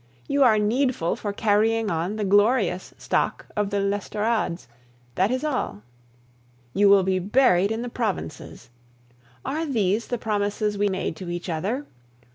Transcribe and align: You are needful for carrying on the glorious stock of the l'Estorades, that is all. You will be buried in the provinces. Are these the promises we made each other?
You 0.27 0.41
are 0.43 0.57
needful 0.57 1.15
for 1.15 1.31
carrying 1.31 1.91
on 1.91 2.15
the 2.15 2.23
glorious 2.25 2.91
stock 2.97 3.45
of 3.55 3.69
the 3.69 3.79
l'Estorades, 3.79 4.67
that 5.13 5.29
is 5.29 5.43
all. 5.43 5.83
You 6.73 6.89
will 6.89 7.03
be 7.03 7.19
buried 7.19 7.71
in 7.71 7.83
the 7.83 7.87
provinces. 7.87 8.71
Are 9.45 9.63
these 9.63 10.07
the 10.07 10.17
promises 10.17 10.75
we 10.75 10.89
made 10.89 11.21
each 11.21 11.49
other? 11.49 11.85